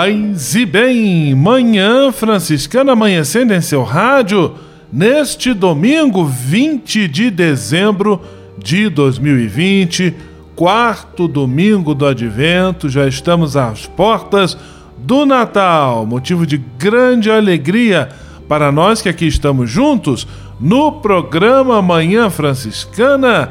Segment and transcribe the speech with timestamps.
[0.00, 4.54] Paz e bem, manhã franciscana amanhecendo em seu rádio,
[4.90, 8.18] neste domingo 20 de dezembro
[8.56, 10.14] de 2020,
[10.56, 14.56] quarto domingo do advento, já estamos às portas
[14.96, 18.08] do Natal, motivo de grande alegria
[18.48, 20.26] para nós que aqui estamos juntos
[20.58, 23.50] no programa Manhã Franciscana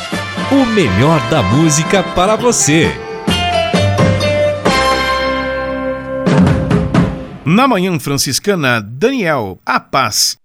[0.51, 2.91] O melhor da música para você.
[7.45, 10.40] Na Manhã Franciscana, Daniel, a paz.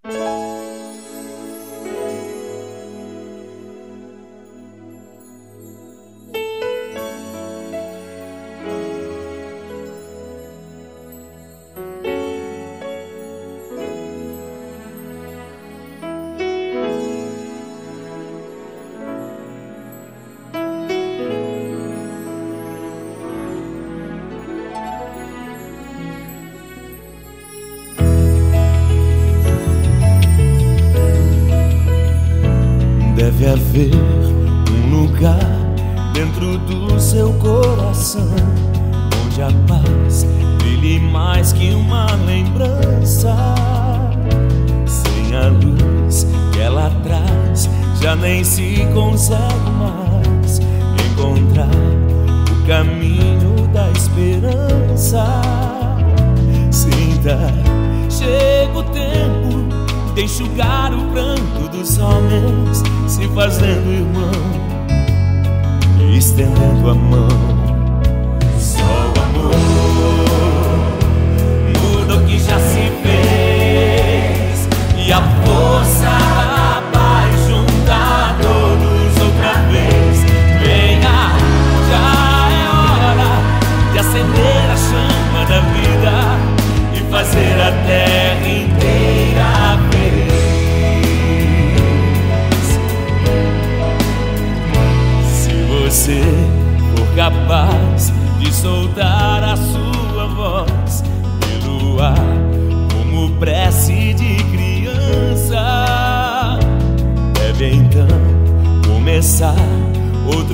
[66.16, 67.55] estendendo a mão.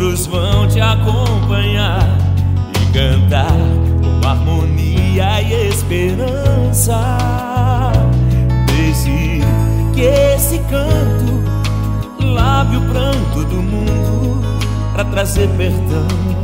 [0.02, 2.18] outros vão te acompanhar
[2.74, 3.52] e cantar
[4.02, 6.98] com harmonia e esperança.
[8.66, 9.40] Desde
[9.94, 14.42] que esse canto lave o pranto do mundo
[14.92, 16.41] para trazer perdão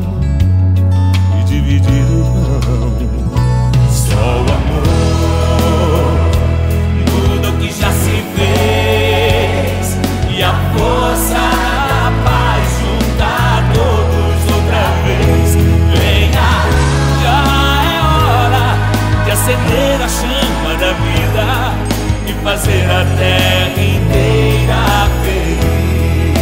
[22.58, 26.38] fazer a terra inteira feliz.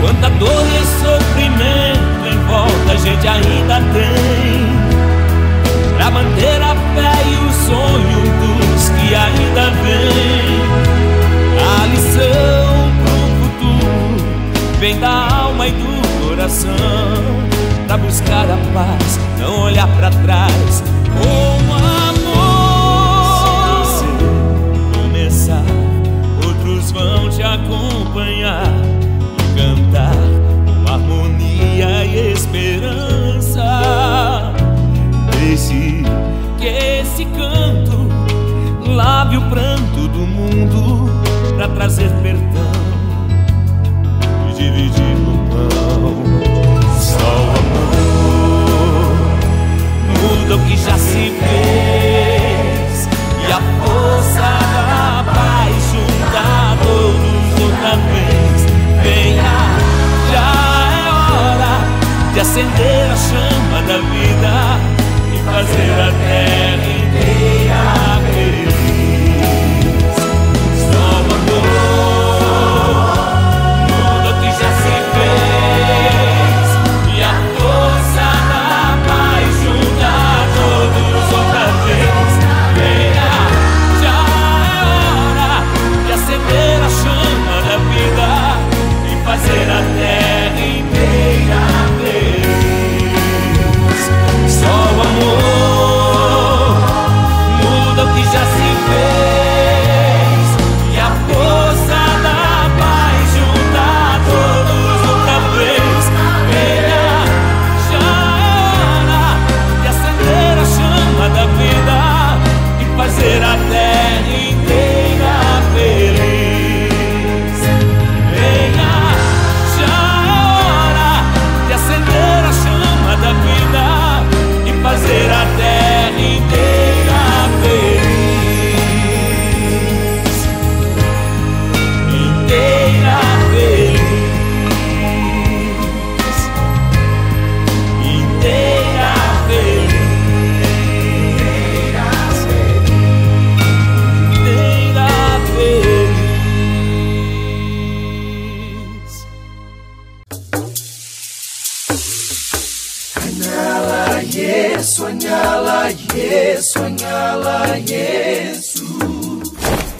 [0.00, 4.64] Quanta dor e sofrimento em volta a gente ainda tem.
[5.96, 10.62] Pra manter a fé e o sonho dos que ainda vêm.
[11.58, 14.16] A lição pro futuro
[14.78, 16.70] vem da alma e do coração.
[17.88, 20.84] Pra buscar a paz, não olhar para trás.
[21.20, 21.75] Uma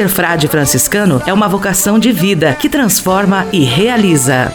[0.00, 4.50] Ser frade franciscano é uma vocação de vida que transforma e realiza.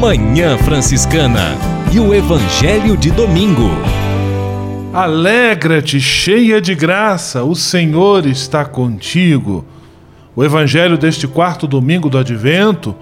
[0.00, 1.56] Manhã Franciscana
[1.92, 3.70] e o Evangelho de Domingo.
[4.92, 9.64] Alegra-te, cheia de graça, o Senhor está contigo.
[10.34, 12.96] O Evangelho deste quarto domingo do Advento,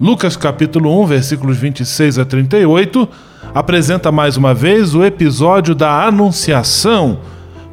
[0.00, 3.08] Lucas capítulo 1, versículos 26 a 38,
[3.54, 7.20] apresenta mais uma vez o episódio da Anunciação,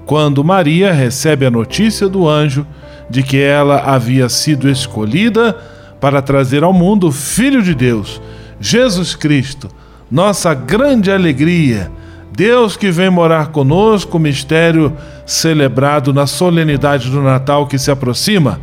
[0.06, 2.66] quando Maria recebe a notícia do anjo
[3.10, 5.58] de que ela havia sido escolhida
[6.00, 8.22] para trazer ao mundo o Filho de Deus,
[8.60, 9.68] Jesus Cristo,
[10.10, 11.92] nossa grande alegria.
[12.34, 18.60] Deus que vem morar conosco, mistério celebrado na solenidade do Natal que se aproxima.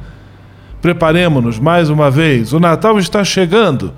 [0.80, 3.92] Preparemos-nos mais uma vez, o Natal está chegando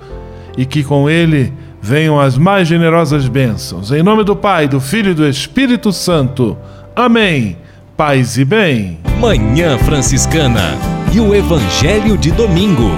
[0.57, 3.91] e que com ele venham as mais generosas bênçãos.
[3.91, 6.57] Em nome do Pai, do Filho e do Espírito Santo.
[6.95, 7.57] Amém.
[7.95, 8.99] Paz e bem.
[9.19, 10.77] Manhã Franciscana
[11.13, 12.91] e o Evangelho de Domingo.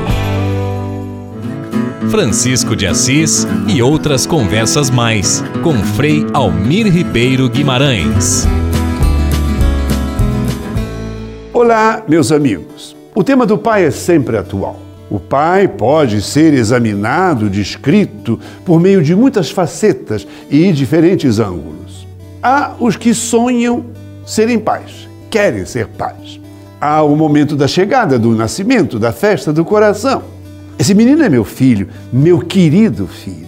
[2.09, 8.47] Francisco de Assis e outras conversas mais com Frei Almir Ribeiro Guimarães.
[11.51, 12.92] Olá, meus amigos.
[13.15, 14.79] O tema do Pai é sempre atual.
[15.07, 22.07] O Pai pode ser examinado, descrito por meio de muitas facetas e diferentes ângulos.
[22.41, 23.85] Há os que sonham
[24.25, 26.39] serem pais, querem ser pais.
[26.81, 30.23] Há o momento da chegada, do nascimento, da festa do coração.
[30.79, 33.45] Esse menino é meu filho, meu querido filho.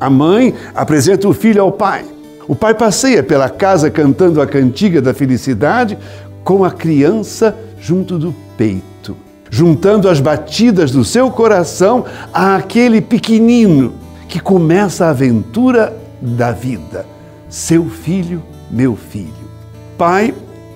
[0.00, 2.02] A mãe apresenta o filho ao pai.
[2.48, 5.98] O pai passeia pela casa cantando a cantiga da felicidade
[6.42, 7.54] com a criança
[7.86, 9.16] junto do peito,
[9.48, 13.94] juntando as batidas do seu coração àquele pequenino
[14.28, 17.06] que começa a aventura da vida.
[17.48, 19.30] Seu filho, meu filho.
[19.96, 20.34] Pai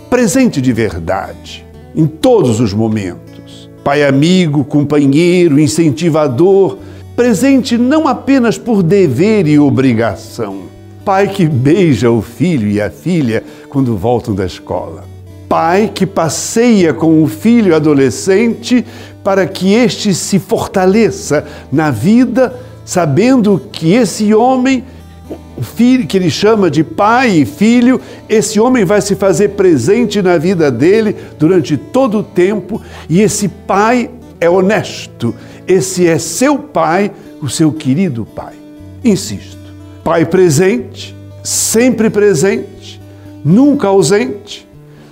[0.09, 3.69] presente de verdade, em todos os momentos.
[3.83, 6.79] Pai amigo, companheiro, incentivador,
[7.17, 10.61] presente não apenas por dever e obrigação.
[11.05, 15.10] Pai que beija o filho e a filha quando voltam da escola.
[15.51, 18.87] Pai que passeia com o filho adolescente
[19.25, 22.55] para que este se fortaleça na vida,
[22.85, 24.85] sabendo que esse homem
[25.61, 30.39] filho que ele chama de pai e filho, esse homem vai se fazer presente na
[30.39, 34.09] vida dele durante todo o tempo e esse pai
[34.41, 35.35] é honesto.
[35.67, 37.11] Esse é seu pai,
[37.43, 38.55] o seu querido pai.
[39.05, 39.59] Insisto,
[40.05, 43.01] pai presente, sempre presente,
[43.45, 44.70] nunca ausente,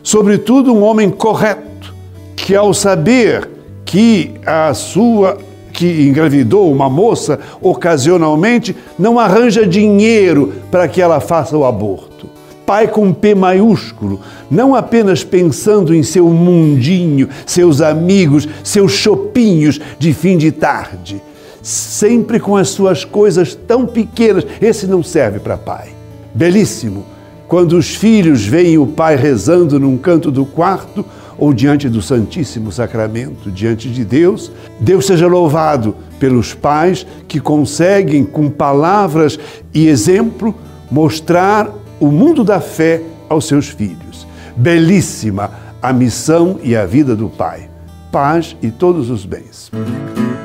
[0.09, 1.95] sobretudo um homem correto,
[2.35, 3.47] que ao saber
[3.85, 5.37] que a sua
[5.71, 12.27] que engravidou uma moça ocasionalmente não arranja dinheiro para que ela faça o aborto.
[12.65, 20.15] Pai com P maiúsculo, não apenas pensando em seu mundinho, seus amigos, seus chopinhos de
[20.15, 21.21] fim de tarde,
[21.63, 24.47] sempre com as suas coisas tão pequenas.
[24.59, 25.89] Esse não serve para pai.
[26.35, 27.18] Belíssimo
[27.49, 31.05] quando os filhos veem o pai rezando num canto do quarto
[31.39, 34.53] ou diante do Santíssimo Sacramento, diante de Deus.
[34.79, 39.39] Deus seja louvado pelos pais que conseguem, com palavras
[39.73, 40.55] e exemplo,
[40.91, 44.27] mostrar o mundo da fé aos seus filhos.
[44.57, 45.51] Belíssima
[45.81, 47.71] a missão e a vida do Pai.
[48.11, 49.71] Paz e todos os bens.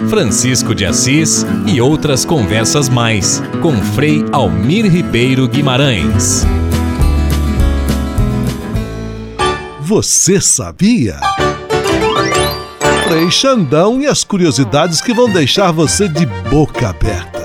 [0.10, 6.46] Francisco de Assis e outras conversas mais com Frei Almir Ribeiro Guimarães.
[9.94, 11.20] Você sabia?
[13.08, 17.43] Frei Xandão e as curiosidades que vão deixar você de boca aberta.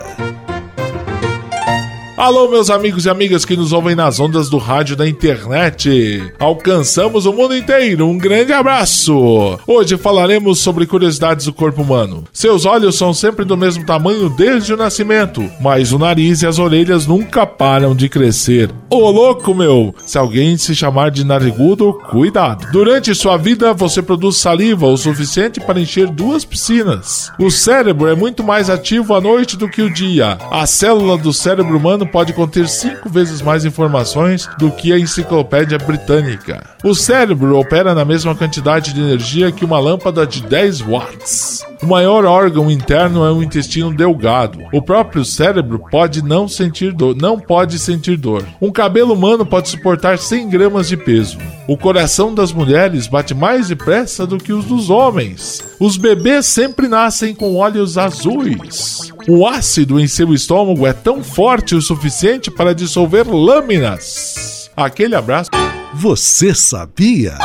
[2.18, 6.20] Alô, meus amigos e amigas que nos ouvem nas ondas do rádio da internet.
[6.36, 8.08] Alcançamos o mundo inteiro.
[8.08, 9.56] Um grande abraço.
[9.64, 12.24] Hoje falaremos sobre curiosidades do corpo humano.
[12.32, 16.58] Seus olhos são sempre do mesmo tamanho desde o nascimento, mas o nariz e as
[16.58, 18.68] orelhas nunca param de crescer.
[18.90, 19.94] Ô louco, meu!
[20.04, 22.66] Se alguém se chamar de narigudo, cuidado.
[22.72, 27.30] Durante sua vida, você produz saliva o suficiente para encher duas piscinas.
[27.38, 30.36] O cérebro é muito mais ativo à noite do que o dia.
[30.50, 35.78] A célula do cérebro humano pode conter cinco vezes mais informações do que a enciclopédia
[35.78, 36.64] britânica.
[36.82, 41.64] O cérebro opera na mesma quantidade de energia que uma lâmpada de 10 watts.
[41.82, 44.60] O maior órgão interno é o intestino delgado.
[44.72, 48.44] O próprio cérebro pode não sentir dor, não pode sentir dor.
[48.60, 51.38] Um cabelo humano pode suportar 100 gramas de peso.
[51.68, 55.62] O coração das mulheres bate mais depressa do que os dos homens.
[55.78, 59.12] Os bebês sempre nascem com olhos azuis.
[59.30, 64.70] O ácido em seu estômago é tão forte o suficiente para dissolver lâminas.
[64.74, 65.50] Aquele abraço.
[65.92, 67.36] Você sabia?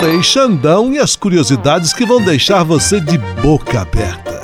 [0.00, 4.42] Frei Xandão e as curiosidades que vão deixar você de boca aberta.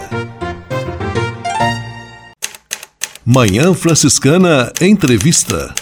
[3.26, 5.74] Manhã Franciscana Entrevista.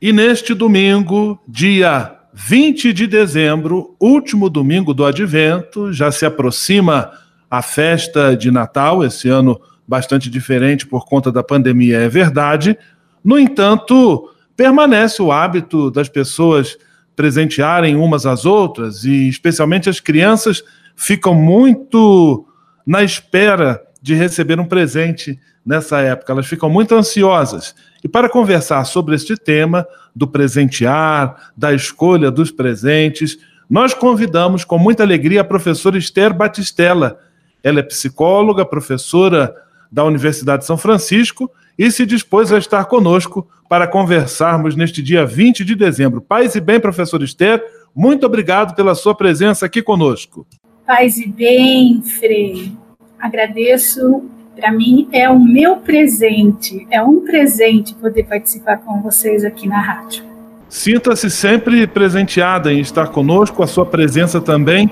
[0.00, 7.10] E neste domingo, dia 20 de dezembro, último domingo do advento, já se aproxima
[7.50, 12.78] a festa de Natal, esse ano bastante diferente por conta da pandemia, é verdade.
[13.24, 16.78] No entanto, permanece o hábito das pessoas
[17.16, 20.62] presentearem umas às outras e especialmente as crianças
[20.94, 22.46] ficam muito
[22.86, 26.32] na espera de receber um presente nessa época.
[26.32, 27.74] Elas ficam muito ansiosas.
[28.02, 33.38] E para conversar sobre este tema, do presentear, da escolha dos presentes,
[33.68, 37.18] nós convidamos com muita alegria a professora Esther Batistella.
[37.62, 39.54] Ela é psicóloga, professora
[39.92, 45.24] da Universidade de São Francisco e se dispôs a estar conosco para conversarmos neste dia
[45.24, 46.20] 20 de dezembro.
[46.20, 47.62] Paz e bem, professora Esther,
[47.94, 50.46] muito obrigado pela sua presença aqui conosco.
[50.86, 52.72] Paz e bem, Frei.
[53.18, 54.28] Agradeço.
[54.60, 59.80] Para mim é o meu presente, é um presente poder participar com vocês aqui na
[59.80, 60.22] rádio.
[60.68, 64.90] Sinta-se sempre presenteada em estar conosco, a sua presença também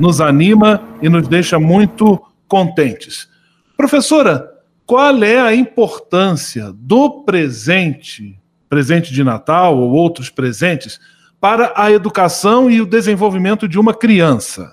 [0.00, 3.28] nos anima e nos deixa muito contentes.
[3.76, 4.50] Professora,
[4.84, 8.36] qual é a importância do presente,
[8.68, 10.98] presente de Natal ou outros presentes,
[11.40, 14.72] para a educação e o desenvolvimento de uma criança?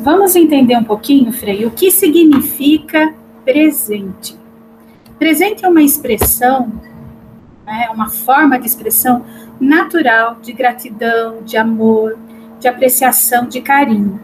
[0.00, 4.36] Vamos entender um pouquinho, Frei, o que significa presente.
[5.18, 6.72] Presente é uma expressão,
[7.66, 9.24] é uma forma de expressão
[9.60, 12.18] natural de gratidão, de amor,
[12.58, 14.20] de apreciação, de carinho.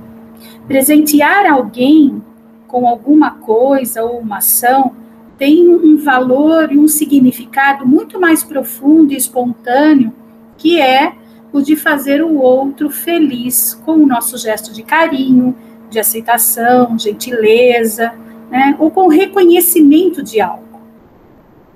[0.66, 2.22] Presentear alguém
[2.66, 4.94] com alguma coisa ou uma ação
[5.38, 10.12] tem um valor e um significado muito mais profundo e espontâneo,
[10.56, 11.12] que é
[11.52, 15.56] o de fazer o outro feliz com o nosso gesto de carinho,
[15.88, 18.12] de aceitação, gentileza,
[18.50, 20.80] né, ou com reconhecimento de algo.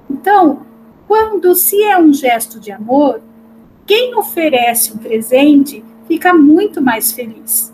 [0.09, 0.67] Então,
[1.07, 3.21] quando se é um gesto de amor,
[3.87, 7.73] quem oferece um presente fica muito mais feliz.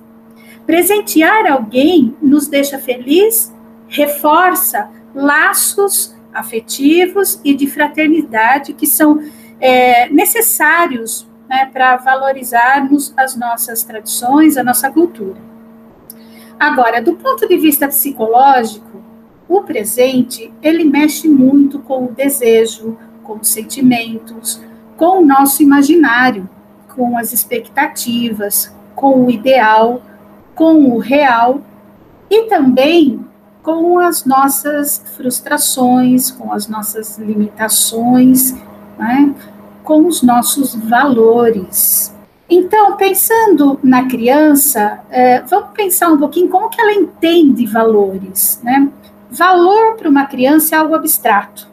[0.67, 3.55] Presentear alguém nos deixa feliz,
[3.89, 9.23] reforça laços afetivos e de fraternidade que são
[9.61, 15.41] é, necessários né, para valorizarmos as nossas tradições, a nossa cultura.
[16.59, 18.88] Agora, do ponto de vista psicológico,
[19.49, 24.61] o presente ele mexe muito com o desejo, com os sentimentos,
[24.97, 26.49] com o nosso imaginário,
[26.95, 30.03] com as expectativas, com o ideal,
[30.55, 31.63] com o real
[32.29, 33.25] e também
[33.63, 38.55] com as nossas frustrações, com as nossas limitações,
[38.99, 39.35] né?
[39.85, 42.15] com os nossos valores.
[42.51, 48.91] Então, pensando na criança, é, vamos pensar um pouquinho como que ela entende valores, né?
[49.31, 51.69] Valor para uma criança é algo abstrato.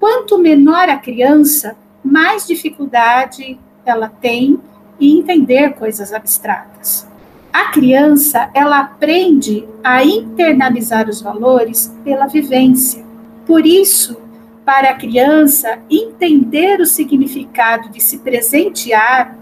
[0.00, 4.58] Quanto menor a criança, mais dificuldade ela tem
[4.98, 7.06] em entender coisas abstratas.
[7.52, 13.04] A criança, ela aprende a internalizar os valores pela vivência.
[13.46, 14.16] Por isso,
[14.64, 19.36] para a criança entender o significado de se presentear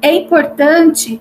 [0.00, 1.20] é importante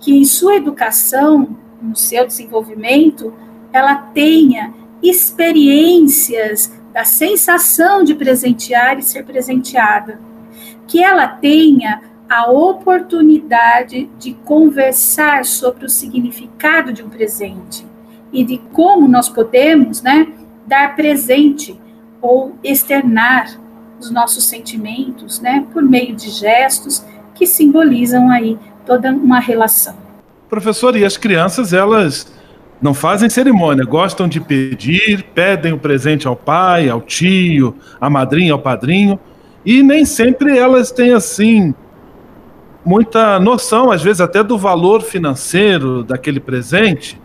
[0.00, 3.32] que em sua educação, no seu desenvolvimento,
[3.72, 10.20] ela tenha experiências da sensação de presentear e ser presenteada.
[10.86, 17.84] Que ela tenha a oportunidade de conversar sobre o significado de um presente
[18.32, 20.28] e de como nós podemos, né,
[20.66, 21.78] dar presente
[22.20, 23.60] ou externar
[24.00, 29.96] os nossos sentimentos, né, por meio de gestos que simbolizam aí toda uma relação.
[30.48, 32.26] Professor, e as crianças, elas
[32.82, 38.52] não fazem cerimônia, gostam de pedir, pedem o presente ao pai, ao tio, à madrinha,
[38.52, 39.18] ao padrinho,
[39.64, 41.72] e nem sempre elas têm assim
[42.84, 47.20] muita noção, às vezes até do valor financeiro daquele presente.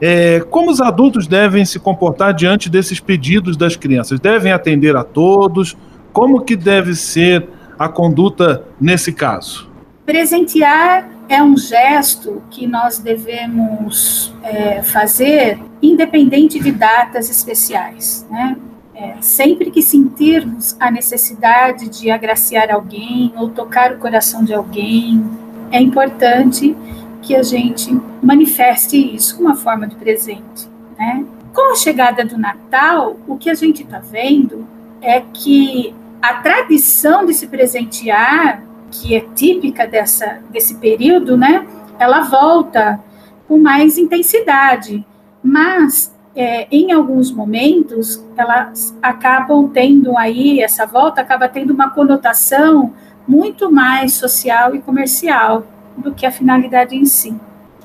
[0.00, 4.18] É, como os adultos devem se comportar diante desses pedidos das crianças?
[4.18, 5.76] Devem atender a todos?
[6.12, 7.46] Como que deve ser
[7.78, 9.70] a conduta nesse caso?
[10.06, 18.26] Presentear é um gesto que nós devemos é, fazer independente de datas especiais.
[18.30, 18.56] Né?
[18.94, 25.24] É, sempre que sentirmos a necessidade de agraciar alguém ou tocar o coração de alguém,
[25.70, 26.76] é importante
[27.22, 30.68] que a gente manifeste isso com uma forma de presente.
[30.98, 31.24] Né?
[31.54, 34.66] Com a chegada do Natal, o que a gente está vendo
[35.00, 41.66] é que a tradição de se presentear, que é típica dessa, desse período, né,
[41.98, 43.00] ela volta
[43.48, 45.04] com mais intensidade,
[45.42, 52.92] mas é, em alguns momentos elas acabam tendo aí, essa volta acaba tendo uma conotação
[53.26, 57.34] muito mais social e comercial do que a finalidade em si.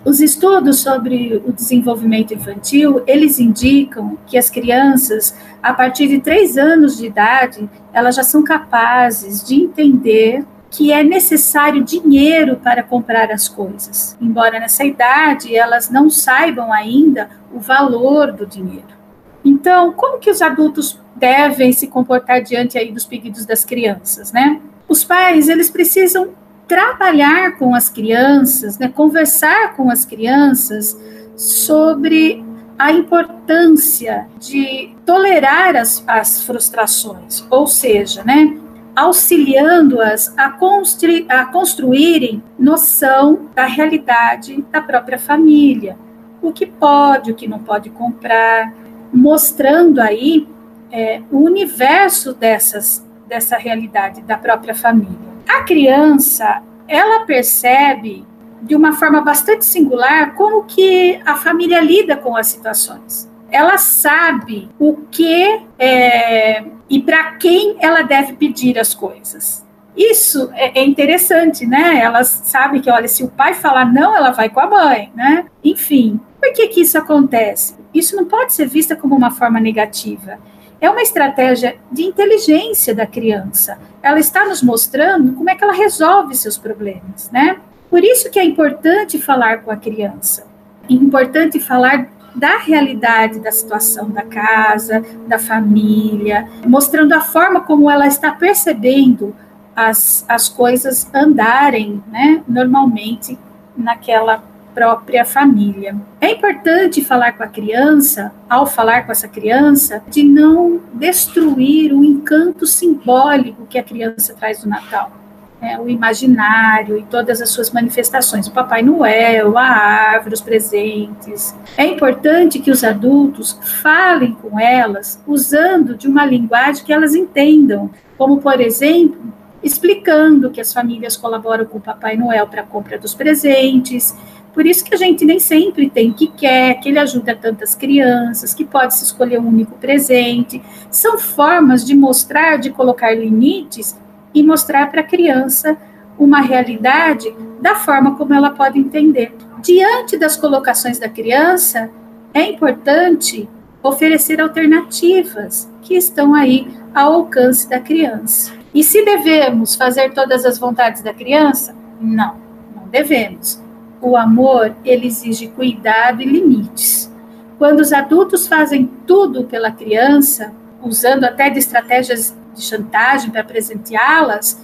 [0.06, 6.58] Os estudos sobre o desenvolvimento infantil, eles indicam que as crianças, a partir de três
[6.58, 10.46] anos de idade, elas já são capazes de entender
[10.77, 14.15] que é necessário dinheiro para comprar as coisas.
[14.21, 18.95] Embora nessa idade elas não saibam ainda o valor do dinheiro.
[19.43, 24.61] Então, como que os adultos devem se comportar diante aí dos pedidos das crianças, né?
[24.87, 26.29] Os pais, eles precisam
[26.67, 30.95] trabalhar com as crianças, né, conversar com as crianças
[31.35, 32.45] sobre
[32.77, 38.55] a importância de tolerar as, as frustrações, ou seja, né,
[38.97, 45.95] auxiliando-as a, constru a construírem noção da realidade da própria família,
[46.41, 48.73] o que pode, o que não pode comprar,
[49.13, 50.47] mostrando aí
[50.91, 55.27] é, o universo dessas, dessa realidade da própria família.
[55.47, 58.25] A criança, ela percebe
[58.63, 63.29] de uma forma bastante singular como que a família lida com as situações.
[63.49, 69.65] Ela sabe o que é, e para quem ela deve pedir as coisas.
[69.95, 71.99] Isso é, é interessante, né?
[71.99, 75.45] Ela sabe que, olha, se o pai falar não, ela vai com a mãe, né?
[75.63, 77.75] Enfim, por que que isso acontece?
[77.93, 80.38] Isso não pode ser vista como uma forma negativa
[80.79, 83.79] é uma estratégia de inteligência da criança.
[84.01, 87.60] Ela está nos mostrando como é que ela resolve seus problemas, né?
[87.89, 90.45] Por isso que é importante falar com a criança.
[90.89, 97.89] É importante falar da realidade da situação da casa, da família, mostrando a forma como
[97.89, 99.36] ela está percebendo
[99.76, 103.38] as, as coisas andarem, né, normalmente
[103.76, 105.95] naquela própria família.
[106.21, 112.04] É importante falar com a criança, ao falar com essa criança, de não destruir o
[112.04, 115.12] encanto simbólico que a criança traz do Natal.
[115.60, 121.56] É, o imaginário e todas as suas manifestações, o Papai Noel, a árvore, os presentes.
[121.76, 127.89] É importante que os adultos falem com elas usando de uma linguagem que elas entendam,
[128.20, 129.20] como, por exemplo,
[129.63, 134.15] explicando que as famílias colaboram com o Papai Noel para a compra dos presentes,
[134.58, 138.56] por isso que a gente nem sempre tem que quer, que ele ajuda tantas crianças,
[138.56, 140.60] que pode se escolher um único presente.
[140.89, 143.96] São formas de mostrar, de colocar limites
[144.38, 145.76] e mostrar para a criança
[146.17, 149.34] uma realidade da forma como ela pode entender.
[149.62, 151.89] Diante das colocações da criança,
[152.34, 153.50] é importante
[153.82, 158.54] oferecer alternativas que estão aí ao alcance da criança.
[158.73, 161.76] E se devemos fazer todas as vontades da criança?
[162.00, 162.36] Não,
[162.76, 163.60] não devemos
[164.00, 167.12] o amor, ele exige cuidado e limites.
[167.58, 174.60] Quando os adultos fazem tudo pela criança, usando até de estratégias de chantagem para presenteá-las,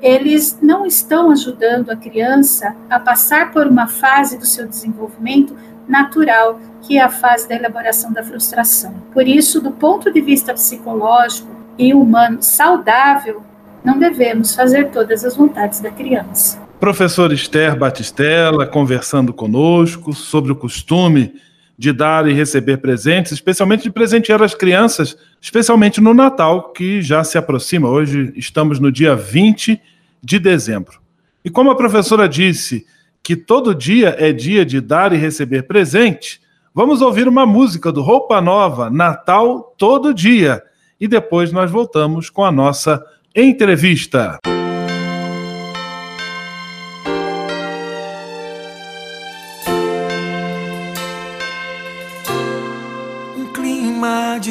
[0.00, 5.56] eles não estão ajudando a criança a passar por uma fase do seu desenvolvimento
[5.88, 8.94] natural, que é a fase da elaboração da frustração.
[9.12, 13.42] Por isso, do ponto de vista psicológico e humano saudável,
[13.84, 16.58] não devemos fazer todas as vontades da criança.
[16.80, 21.34] Professor Esther Batistella conversando conosco sobre o costume
[21.76, 27.24] de dar e receber presentes, especialmente de presentear as crianças, especialmente no Natal, que já
[27.24, 27.88] se aproxima.
[27.88, 29.80] Hoje estamos no dia 20
[30.22, 31.00] de dezembro.
[31.44, 32.86] E como a professora disse
[33.22, 36.40] que todo dia é dia de dar e receber presente,
[36.72, 40.62] vamos ouvir uma música do Roupa Nova, Natal Todo Dia.
[41.00, 44.38] E depois nós voltamos com a nossa entrevista.
[44.44, 44.63] de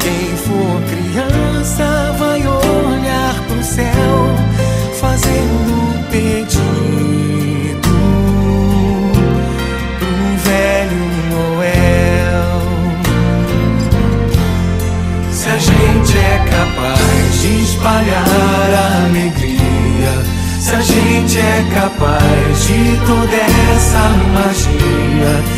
[0.00, 4.34] Quem for criança vai olhar pro céu,
[5.00, 6.58] fazendo um pedido
[9.98, 12.62] pro velho Noel.
[15.30, 20.12] Se a gente é capaz de espalhar alegria,
[20.60, 23.36] se a gente é capaz de toda
[23.74, 25.57] essa magia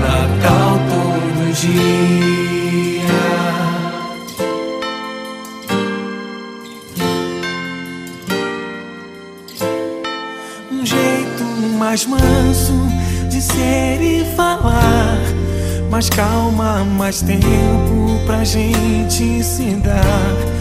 [0.00, 1.84] Natal todo dia.
[10.70, 11.44] Um jeito
[11.78, 12.72] mais manso
[13.28, 15.18] de ser e falar.
[15.90, 20.54] Mais calma, mais tempo pra gente se dar.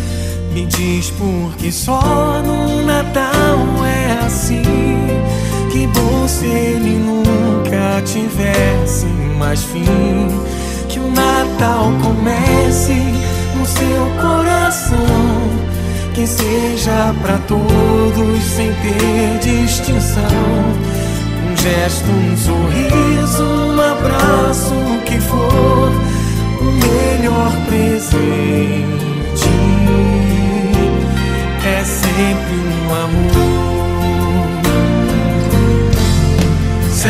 [0.54, 5.03] Me diz por que só no Natal é assim.
[5.74, 9.08] Que bom se ele nunca tivesse
[9.40, 10.28] mais fim.
[10.88, 12.94] Que o Natal comece
[13.56, 15.00] no seu coração.
[16.14, 20.22] Que seja pra todos sem ter distinção.
[21.44, 25.92] Um gesto, um sorriso, um abraço, o que for,
[26.62, 29.03] o melhor presente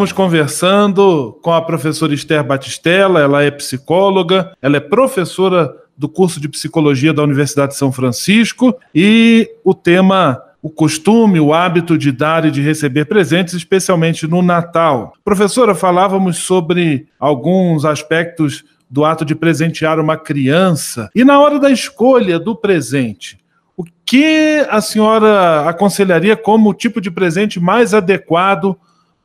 [0.00, 6.40] Estamos conversando com a professora Esther Batistella, ela é psicóloga, ela é professora do curso
[6.40, 12.10] de psicologia da Universidade de São Francisco e o tema o costume, o hábito de
[12.10, 15.12] dar e de receber presentes, especialmente no Natal.
[15.22, 21.70] Professora, falávamos sobre alguns aspectos do ato de presentear uma criança e na hora da
[21.70, 23.38] escolha do presente.
[23.76, 28.78] O que a senhora aconselharia como o tipo de presente mais adequado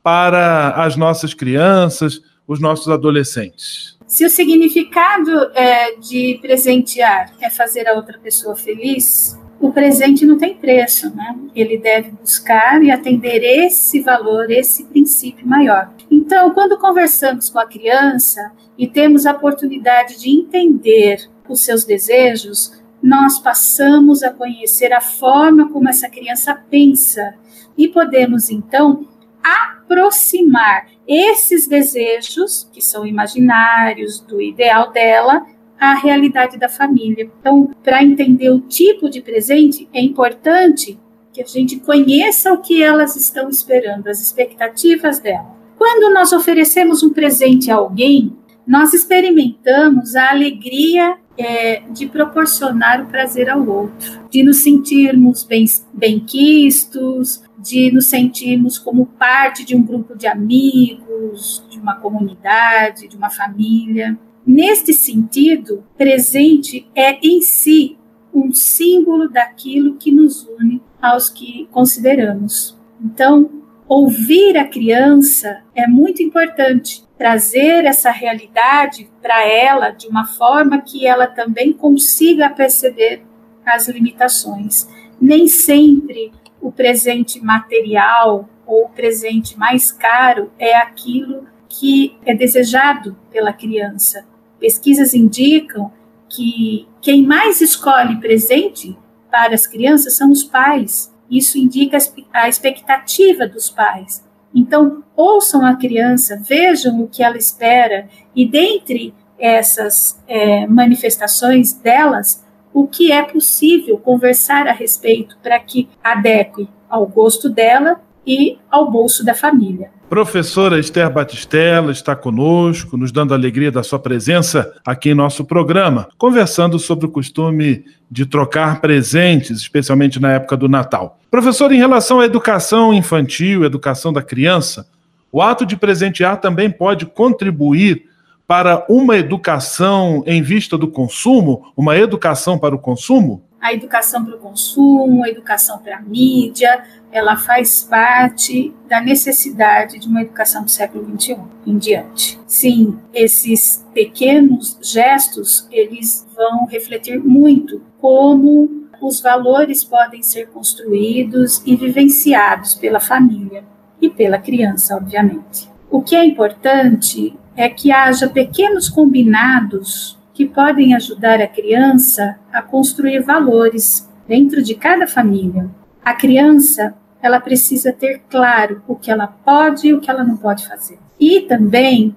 [0.06, 3.98] para as nossas crianças, os nossos adolescentes?
[4.06, 10.38] Se o significado é, de presentear é fazer a outra pessoa feliz, o presente não
[10.38, 11.36] tem preço, né?
[11.56, 15.92] Ele deve buscar e atender esse valor, esse princípio maior.
[16.08, 22.80] Então, quando conversamos com a criança e temos a oportunidade de entender os seus desejos,
[23.02, 27.34] nós passamos a conhecer a forma como essa criança pensa
[27.76, 29.04] e podemos então
[29.46, 35.46] aproximar esses desejos, que são imaginários, do ideal dela,
[35.78, 37.30] à realidade da família.
[37.40, 40.98] Então, para entender o tipo de presente, é importante
[41.32, 45.54] que a gente conheça o que elas estão esperando, as expectativas dela.
[45.76, 48.34] Quando nós oferecemos um presente a alguém,
[48.66, 55.66] nós experimentamos a alegria é, de proporcionar o prazer ao outro, de nos sentirmos bem,
[55.92, 63.16] bem-quistos, de nos sentirmos como parte de um grupo de amigos, de uma comunidade, de
[63.16, 64.18] uma família.
[64.46, 67.98] Neste sentido, presente é em si
[68.32, 72.76] um símbolo daquilo que nos une aos que consideramos.
[73.02, 73.50] Então,
[73.88, 81.06] ouvir a criança é muito importante, trazer essa realidade para ela de uma forma que
[81.06, 83.22] ela também consiga perceber
[83.64, 84.86] as limitações.
[85.20, 93.16] Nem sempre o presente material ou o presente mais caro é aquilo que é desejado
[93.30, 94.26] pela criança.
[94.58, 95.92] Pesquisas indicam
[96.28, 98.96] que quem mais escolhe presente
[99.30, 101.12] para as crianças são os pais.
[101.30, 101.98] Isso indica
[102.32, 104.24] a expectativa dos pais.
[104.54, 112.42] Então, ouçam a criança, vejam o que ela espera e, dentre essas é, manifestações delas,
[112.76, 118.90] o que é possível conversar a respeito para que adeque ao gosto dela e ao
[118.90, 119.88] bolso da família.
[120.10, 125.42] Professora Esther Batistella está conosco, nos dando a alegria da sua presença aqui em nosso
[125.42, 131.18] programa, conversando sobre o costume de trocar presentes, especialmente na época do Natal.
[131.30, 134.86] Professor, em relação à educação infantil, educação da criança,
[135.32, 138.04] o ato de presentear também pode contribuir
[138.46, 143.42] para uma educação em vista do consumo, uma educação para o consumo?
[143.60, 149.98] A educação para o consumo, a educação para a mídia, ela faz parte da necessidade
[149.98, 152.38] de uma educação do século XXI em diante.
[152.46, 161.74] Sim, esses pequenos gestos, eles vão refletir muito como os valores podem ser construídos e
[161.74, 163.64] vivenciados pela família
[164.00, 165.68] e pela criança, obviamente.
[165.90, 172.60] O que é importante é que haja pequenos combinados que podem ajudar a criança a
[172.60, 175.70] construir valores dentro de cada família.
[176.04, 180.36] A criança, ela precisa ter claro o que ela pode e o que ela não
[180.36, 180.98] pode fazer.
[181.18, 182.14] E também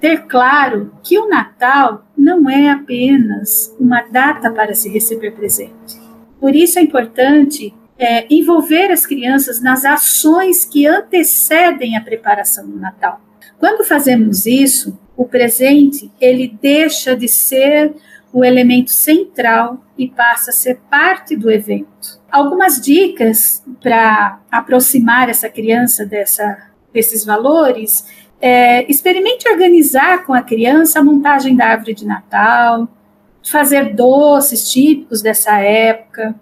[0.00, 6.00] ter claro que o Natal não é apenas uma data para se receber presente.
[6.40, 12.78] Por isso é importante é, envolver as crianças nas ações que antecedem a preparação do
[12.78, 13.20] Natal.
[13.60, 17.94] Quando fazemos isso, o presente ele deixa de ser
[18.32, 22.18] o elemento central e passa a ser parte do evento.
[22.32, 28.06] Algumas dicas para aproximar essa criança dessa, desses valores
[28.40, 32.88] é, experimente organizar com a criança a montagem da árvore de Natal,
[33.42, 36.34] fazer doces típicos dessa época,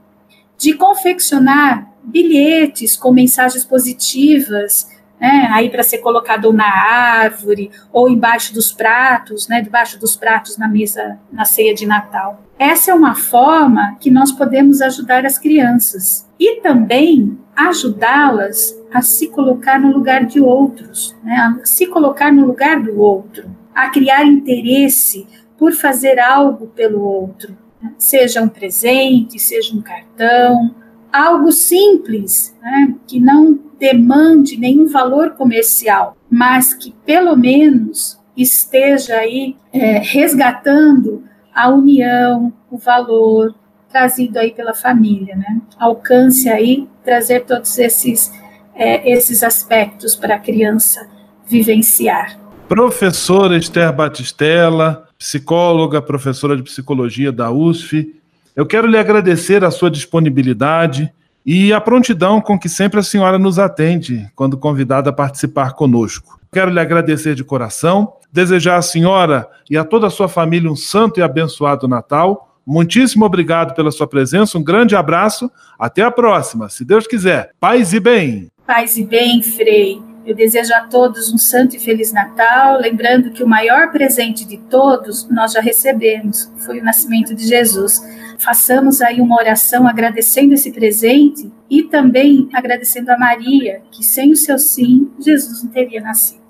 [0.57, 8.55] de confeccionar bilhetes com mensagens positivas, né, aí para ser colocado na árvore ou embaixo
[8.55, 12.43] dos pratos, né, debaixo dos pratos na mesa na ceia de Natal.
[12.59, 19.29] Essa é uma forma que nós podemos ajudar as crianças e também ajudá-las a se
[19.29, 24.25] colocar no lugar de outros, né, a se colocar no lugar do outro, a criar
[24.25, 25.27] interesse
[25.59, 30.75] por fazer algo pelo outro, né, seja um presente, seja um cartão,
[31.13, 39.57] algo simples, né, que não demande nenhum valor comercial, mas que pelo menos esteja aí
[39.73, 43.55] é, resgatando a união, o valor
[43.91, 45.61] trazido aí pela família, né?
[45.79, 48.31] Alcance aí trazer todos esses
[48.75, 51.09] é, esses aspectos para a criança
[51.47, 52.39] vivenciar.
[52.69, 58.18] Professora Esther Batistella, psicóloga, professora de psicologia da USF,
[58.55, 61.13] eu quero lhe agradecer a sua disponibilidade
[61.45, 66.39] e a prontidão com que sempre a senhora nos atende quando convidada a participar conosco.
[66.53, 70.77] Quero lhe agradecer de coração, desejar à senhora e a toda a sua família um
[70.77, 72.55] santo e abençoado Natal.
[72.67, 77.53] Muitíssimo obrigado pela sua presença, um grande abraço, até a próxima, se Deus quiser.
[77.59, 78.51] Paz e bem.
[78.67, 80.08] Paz e bem, Frei.
[80.29, 84.59] Eu desejo a todos um santo e feliz Natal, lembrando que o maior presente de
[84.59, 87.99] todos nós já recebemos, foi o nascimento de Jesus.
[88.39, 94.37] Façamos aí uma oração agradecendo esse presente e também agradecendo a Maria, que sem o
[94.37, 96.43] seu sim, Jesus não teria nascido.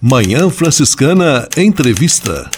[0.00, 2.48] Manhã Franciscana Entrevista.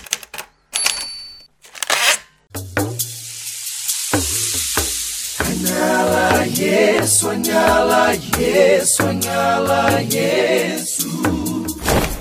[7.61, 11.00] Yes, sonhala, yes, sonhala, yes.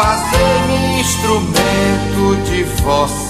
[0.00, 3.29] fazei-me instrumento de vossa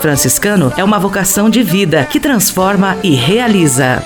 [0.01, 4.03] franciscano é uma vocação de vida que transforma e realiza.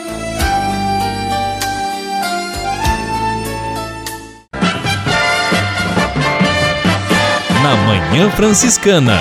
[7.64, 9.20] Na Manhã Franciscana.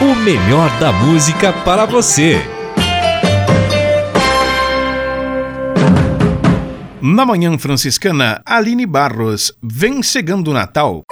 [0.00, 2.40] O melhor da música para você.
[7.00, 11.02] Na Manhã Franciscana, Aline Barros, vem chegando o Natal.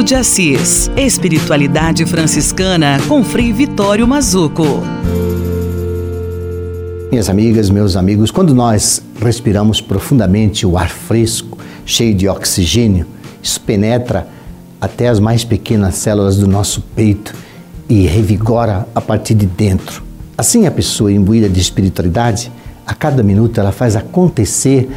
[0.00, 0.90] De Assis.
[0.96, 4.64] Espiritualidade franciscana com Frei Vitório Mazuco.
[7.10, 13.06] Minhas amigas, meus amigos, quando nós respiramos profundamente o ar fresco, cheio de oxigênio,
[13.42, 14.26] isso penetra
[14.80, 17.34] até as mais pequenas células do nosso peito
[17.88, 20.02] e revigora a partir de dentro.
[20.36, 22.50] Assim, a pessoa imbuída de espiritualidade,
[22.86, 24.90] a cada minuto ela faz acontecer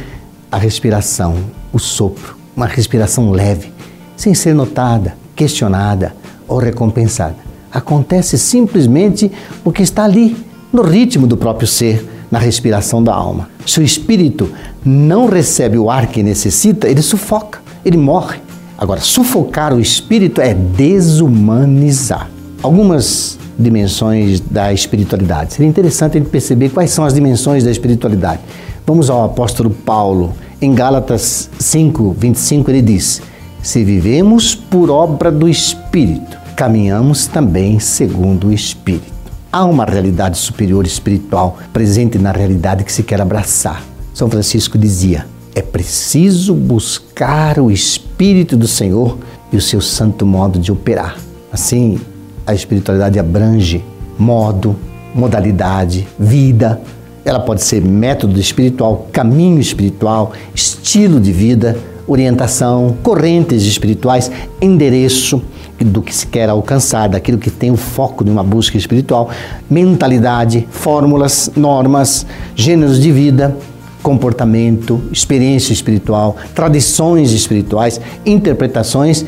[0.50, 1.36] a respiração,
[1.72, 3.76] o sopro, uma respiração leve,
[4.16, 6.14] sem ser notada, questionada
[6.48, 7.36] ou recompensada.
[7.72, 9.30] Acontece simplesmente
[9.62, 10.36] porque está ali,
[10.72, 13.48] no ritmo do próprio ser, na respiração da alma.
[13.66, 14.50] Se o espírito
[14.84, 18.40] não recebe o ar que necessita, ele sufoca, ele morre.
[18.78, 22.28] Agora, sufocar o espírito é desumanizar.
[22.62, 25.54] Algumas dimensões da espiritualidade.
[25.54, 28.40] Seria interessante gente perceber quais são as dimensões da espiritualidade.
[28.86, 30.34] Vamos ao apóstolo Paulo.
[30.60, 33.22] Em Gálatas 5, 25, ele diz:
[33.66, 39.12] Se vivemos por obra do Espírito, caminhamos também segundo o Espírito.
[39.50, 43.82] Há uma realidade superior espiritual presente na realidade que se quer abraçar.
[44.14, 49.18] São Francisco dizia: é preciso buscar o Espírito do Senhor
[49.52, 51.16] e o seu santo modo de operar.
[51.50, 51.98] Assim,
[52.46, 53.84] a espiritualidade abrange
[54.16, 54.76] modo,
[55.12, 56.80] modalidade, vida.
[57.24, 64.30] Ela pode ser método espiritual, caminho espiritual, estilo de vida, orientação, correntes espirituais,
[64.60, 65.42] endereço
[65.78, 69.30] do que se quer alcançar, daquilo que tem o foco de uma busca espiritual,
[69.68, 73.56] mentalidade, fórmulas, normas, gêneros de vida,
[74.02, 79.24] comportamento, experiência espiritual, tradições espirituais, interpretações,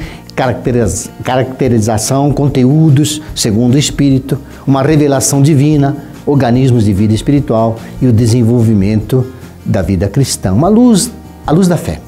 [1.25, 9.27] caracterização, conteúdos segundo o Espírito, uma revelação divina, organismos de vida espiritual e o desenvolvimento
[9.65, 11.11] da vida cristã, uma luz,
[11.47, 12.08] a luz da fé.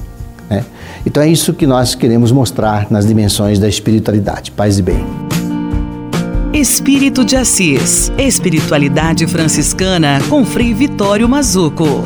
[1.05, 4.51] Então é isso que nós queremos mostrar nas dimensões da espiritualidade.
[4.51, 5.05] Paz e bem.
[6.53, 12.03] Espírito de Assis, Espiritualidade Franciscana com Frei Vitório Mazuco.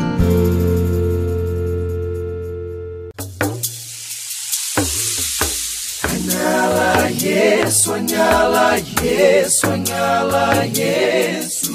[9.75, 11.74] Anyala Yesu.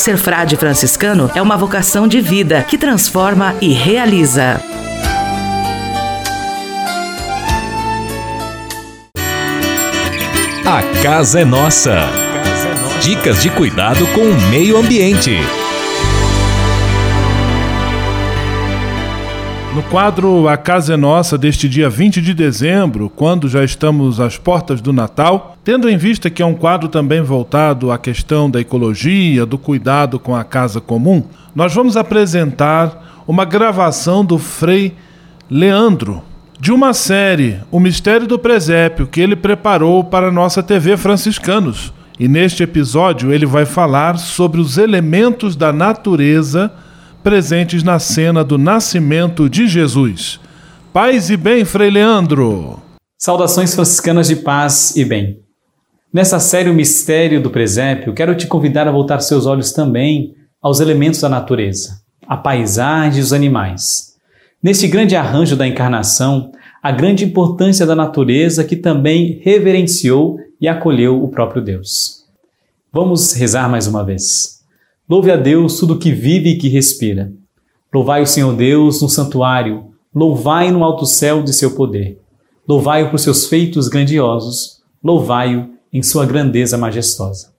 [0.00, 4.58] Ser frade franciscano é uma vocação de vida que transforma e realiza.
[10.64, 12.08] A casa é nossa.
[13.02, 15.36] Dicas de cuidado com o meio ambiente.
[19.74, 24.36] No quadro A Casa é Nossa deste dia 20 de dezembro, quando já estamos às
[24.36, 28.60] portas do Natal, tendo em vista que é um quadro também voltado à questão da
[28.60, 34.94] ecologia, do cuidado com a casa comum, nós vamos apresentar uma gravação do Frei
[35.50, 36.22] Leandro,
[36.58, 41.92] de uma série, O Mistério do Presépio, que ele preparou para a nossa TV Franciscanos.
[42.18, 46.70] E neste episódio ele vai falar sobre os elementos da natureza
[47.22, 50.38] presentes na cena do nascimento de Jesus.
[50.92, 52.80] Paz e bem, Frei Leandro.
[53.18, 55.49] Saudações franciscanas de paz e bem.
[56.12, 60.80] Nessa série O Mistério do Presépio, quero te convidar a voltar seus olhos também aos
[60.80, 64.16] elementos da natureza, a paisagem e os animais.
[64.60, 66.50] Neste grande arranjo da encarnação,
[66.82, 72.24] a grande importância da natureza que também reverenciou e acolheu o próprio Deus.
[72.92, 74.64] Vamos rezar mais uma vez.
[75.08, 77.32] Louve a Deus tudo que vive e que respira.
[77.94, 82.18] Louvai o Senhor Deus no santuário, louvai no alto céu de seu poder.
[82.68, 87.52] Louvai-o por seus feitos grandiosos, louvai-o em sua grandeza majestosa.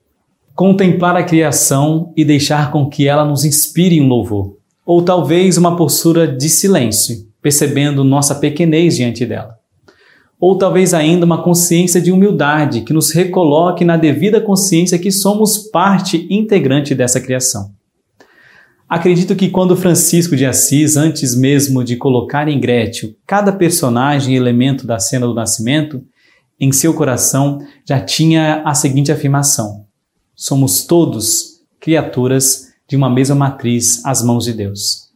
[0.55, 5.75] Contemplar a criação e deixar com que ela nos inspire um louvor, ou talvez uma
[5.75, 9.55] postura de silêncio, percebendo nossa pequenez diante dela.
[10.39, 15.57] Ou talvez ainda uma consciência de humildade que nos recoloque na devida consciência que somos
[15.57, 17.71] parte integrante dessa criação.
[18.91, 24.37] Acredito que quando Francisco de Assis, antes mesmo de colocar em Grétio cada personagem e
[24.37, 26.03] elemento da cena do nascimento,
[26.61, 29.85] em seu coração já tinha a seguinte afirmação:
[30.35, 35.09] Somos todos criaturas de uma mesma matriz às mãos de Deus.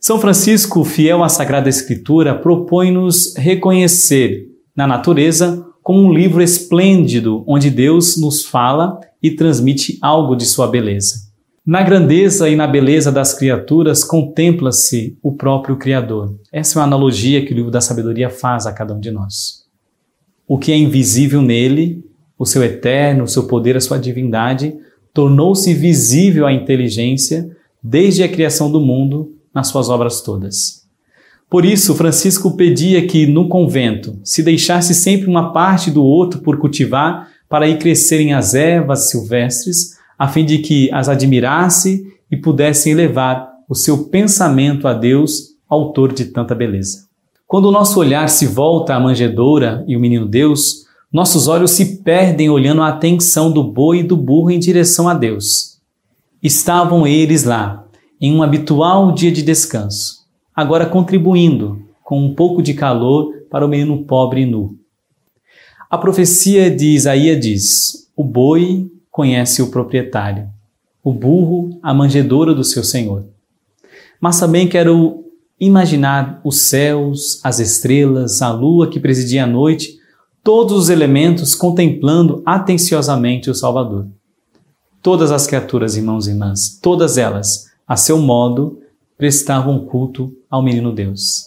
[0.00, 7.70] São Francisco, fiel à Sagrada Escritura, propõe-nos reconhecer na natureza como um livro esplêndido onde
[7.70, 11.30] Deus nos fala e transmite algo de sua beleza.
[11.64, 16.34] Na grandeza e na beleza das criaturas contempla-se o próprio Criador.
[16.50, 19.59] Essa é uma analogia que o livro da sabedoria faz a cada um de nós.
[20.52, 22.04] O que é invisível nele,
[22.36, 24.74] o seu eterno, o seu poder, a sua divindade,
[25.14, 27.48] tornou-se visível à inteligência
[27.80, 30.88] desde a criação do mundo nas suas obras todas.
[31.48, 36.58] Por isso, Francisco pedia que no convento se deixasse sempre uma parte do outro por
[36.58, 42.90] cultivar para ir crescerem as ervas silvestres a fim de que as admirasse e pudessem
[42.90, 47.09] elevar o seu pensamento a Deus, autor de tanta beleza.
[47.50, 51.96] Quando o nosso olhar se volta à manjedoura e o menino Deus, nossos olhos se
[51.96, 55.80] perdem olhando a atenção do boi e do burro em direção a Deus.
[56.40, 57.88] Estavam eles lá,
[58.20, 63.68] em um habitual dia de descanso, agora contribuindo com um pouco de calor para o
[63.68, 64.76] menino pobre e nu.
[65.90, 70.48] A profecia de Isaías diz: O boi conhece o proprietário,
[71.02, 73.24] o burro a manjedoura do seu senhor.
[74.20, 75.19] Mas também quero
[75.60, 79.98] imaginar os céus, as estrelas, a lua que presidia a noite,
[80.42, 84.08] todos os elementos contemplando atenciosamente o Salvador.
[85.02, 88.80] Todas as criaturas, irmãos e irmãs, todas elas, a seu modo,
[89.18, 91.44] prestavam culto ao menino Deus.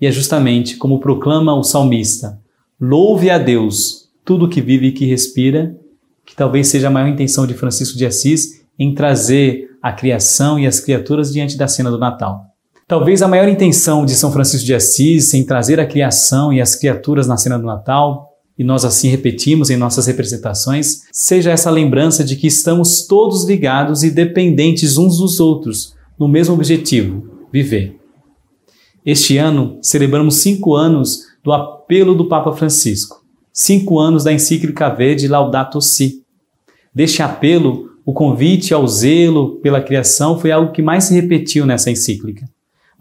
[0.00, 2.40] E é justamente como proclama o salmista:
[2.80, 5.76] Louve a Deus tudo que vive e que respira,
[6.24, 10.66] que talvez seja a maior intenção de Francisco de Assis em trazer a criação e
[10.66, 12.51] as criaturas diante da cena do Natal.
[12.92, 16.76] Talvez a maior intenção de São Francisco de Assis em trazer a criação e as
[16.76, 18.28] criaturas na cena do Natal,
[18.58, 24.02] e nós assim repetimos em nossas representações, seja essa lembrança de que estamos todos ligados
[24.02, 27.98] e dependentes uns dos outros no mesmo objetivo: viver.
[29.06, 35.28] Este ano celebramos cinco anos do apelo do Papa Francisco cinco anos da encíclica Verde
[35.28, 36.22] Laudato Si.
[36.94, 41.90] Deste apelo, o convite ao zelo pela criação foi algo que mais se repetiu nessa
[41.90, 42.44] encíclica,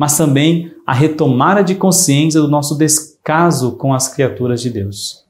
[0.02, 5.24] mas também a retomada de consciência do nosso descaso com as criaturas de Deus.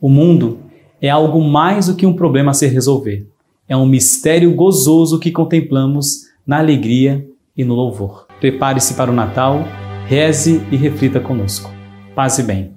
[0.00, 0.60] O mundo
[1.02, 3.26] é algo mais do que um problema a ser resolver.
[3.68, 7.26] É um mistério gozoso que contemplamos na alegria
[7.56, 8.28] e no louvor.
[8.38, 9.64] Prepare-se para o Natal,
[10.06, 11.68] reze e reflita conosco.
[12.14, 12.74] Paz e bem.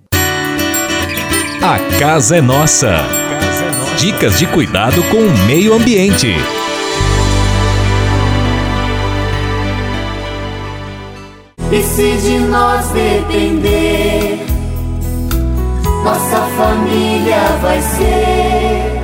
[1.62, 2.96] A casa é nossa.
[4.00, 6.30] Dicas de cuidado com o meio ambiente.
[11.72, 14.46] E se de nós depender,
[16.04, 19.02] nossa família vai ser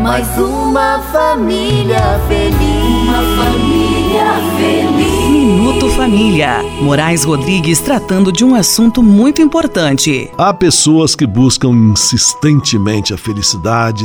[0.00, 3.08] mais uma família feliz.
[3.08, 4.24] Uma família
[4.56, 5.30] feliz.
[5.30, 6.60] Minuto Família.
[6.82, 10.28] Moraes Rodrigues tratando de um assunto muito importante.
[10.36, 14.04] Há pessoas que buscam insistentemente a felicidade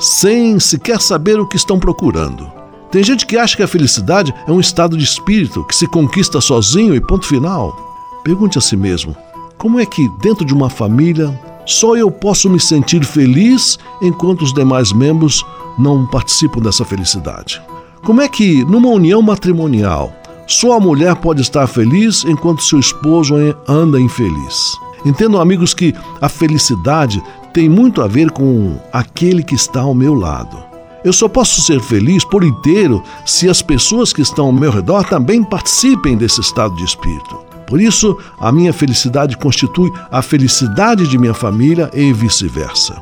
[0.00, 2.59] sem sequer saber o que estão procurando.
[2.90, 6.40] Tem gente que acha que a felicidade é um estado de espírito que se conquista
[6.40, 7.76] sozinho e ponto final.
[8.24, 9.16] Pergunte a si mesmo:
[9.56, 14.52] como é que, dentro de uma família, só eu posso me sentir feliz enquanto os
[14.52, 15.44] demais membros
[15.78, 17.62] não participam dessa felicidade?
[18.02, 20.12] Como é que, numa união matrimonial,
[20.46, 23.34] só a mulher pode estar feliz enquanto seu esposo
[23.68, 24.76] anda infeliz?
[25.04, 27.22] Entendam, amigos, que a felicidade
[27.54, 30.69] tem muito a ver com aquele que está ao meu lado.
[31.04, 35.04] Eu só posso ser feliz por inteiro se as pessoas que estão ao meu redor
[35.04, 37.38] também participem desse estado de espírito.
[37.66, 43.00] Por isso, a minha felicidade constitui a felicidade de minha família e vice-versa.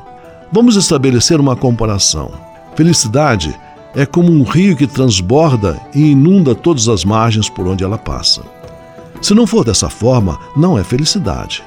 [0.51, 2.31] Vamos estabelecer uma comparação.
[2.75, 3.53] Felicidade
[3.95, 8.43] é como um rio que transborda e inunda todas as margens por onde ela passa.
[9.21, 11.63] Se não for dessa forma, não é felicidade.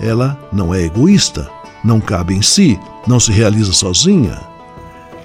[0.00, 1.48] Ela não é egoísta,
[1.84, 4.47] não cabe em si, não se realiza sozinha.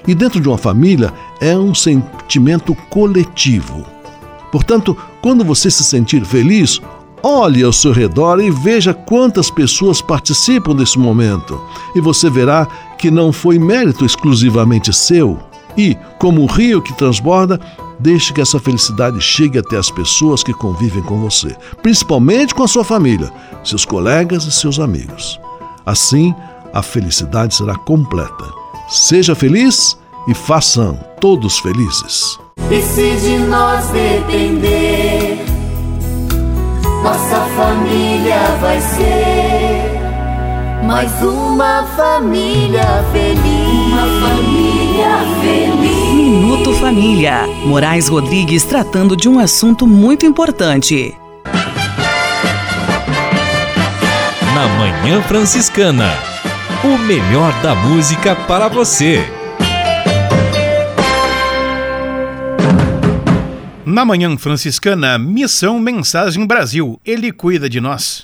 [0.08, 3.86] E dentro de uma família é um sentimento coletivo.
[4.52, 6.82] Portanto, quando você se sentir feliz,
[7.24, 11.60] olhe ao seu redor e veja quantas pessoas participam desse momento.
[11.96, 15.40] E você verá que não foi mérito exclusivamente seu.
[15.76, 17.60] E, como o rio que transborda,
[17.98, 22.68] deixe que essa felicidade chegue até as pessoas que convivem com você, principalmente com a
[22.68, 23.32] sua família,
[23.64, 25.40] seus colegas e seus amigos.
[25.86, 26.36] Assim,
[26.74, 28.63] a felicidade será completa.
[28.88, 32.38] Seja feliz e façam todos felizes.
[32.70, 35.46] E se de nós depender,
[37.04, 39.94] nossa família vai ser
[40.84, 43.92] mais uma família feliz.
[43.92, 45.10] Uma família
[45.42, 46.14] feliz.
[46.14, 47.48] Minuto Família.
[47.66, 51.16] Moraes Rodrigues tratando de um assunto muito importante.
[54.54, 56.33] Na Manhã Franciscana.
[56.86, 59.24] O melhor da música para você.
[63.86, 67.00] Na Manhã Franciscana, Missão Mensagem Brasil.
[67.06, 68.24] Ele cuida de nós.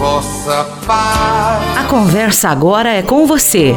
[0.00, 1.76] Vossa paz.
[1.76, 3.76] A conversa agora é com você,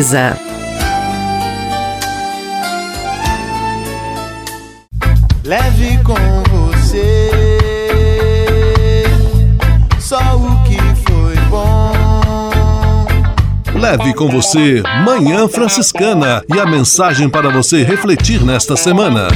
[5.43, 6.15] Leve com
[6.49, 7.29] você
[9.99, 13.05] só o que foi bom.
[13.79, 19.27] Leve com você Manhã Franciscana e a mensagem para você refletir nesta semana.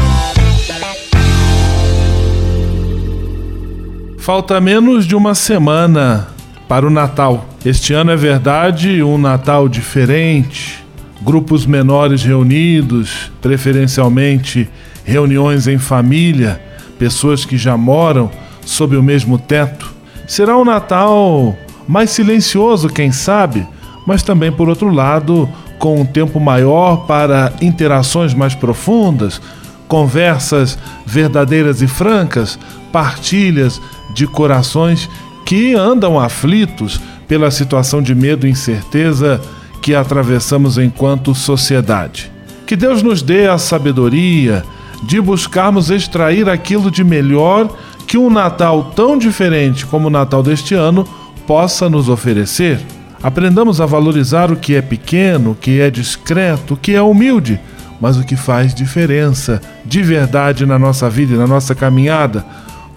[4.18, 6.28] Falta menos de uma semana
[6.68, 7.55] para o Natal.
[7.66, 10.86] Este ano é verdade um Natal diferente.
[11.24, 14.70] Grupos menores reunidos, preferencialmente
[15.04, 16.62] reuniões em família,
[17.00, 18.30] pessoas que já moram
[18.64, 19.92] sob o mesmo teto.
[20.28, 21.58] Será um Natal
[21.88, 23.68] mais silencioso, quem sabe,
[24.06, 25.50] mas também, por outro lado,
[25.80, 29.42] com um tempo maior para interações mais profundas,
[29.88, 32.60] conversas verdadeiras e francas,
[32.92, 33.82] partilhas
[34.14, 35.10] de corações
[35.48, 39.42] que andam aflitos pela situação de medo e incerteza
[39.82, 42.32] que atravessamos enquanto sociedade.
[42.66, 44.64] Que Deus nos dê a sabedoria
[45.04, 47.70] de buscarmos extrair aquilo de melhor
[48.08, 51.08] que um Natal tão diferente como o Natal deste ano
[51.46, 52.80] possa nos oferecer.
[53.22, 57.60] Aprendamos a valorizar o que é pequeno, o que é discreto, o que é humilde,
[58.00, 62.46] mas o que faz diferença de verdade na nossa vida e na nossa caminhada.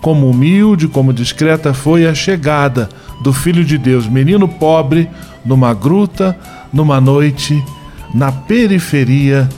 [0.01, 2.88] Como humilde, como discreta foi a chegada
[3.22, 5.09] do Filho de Deus, menino pobre,
[5.44, 6.38] numa gruta,
[6.72, 7.62] numa noite,
[8.14, 9.49] na periferia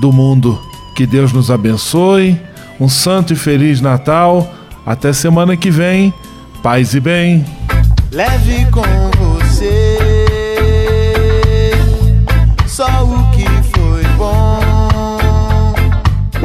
[0.00, 0.58] do mundo.
[0.94, 2.40] Que Deus nos abençoe.
[2.80, 4.48] Um santo e feliz Natal.
[4.86, 6.12] Até semana que vem.
[6.62, 7.44] Paz e bem.
[8.10, 9.27] Leve com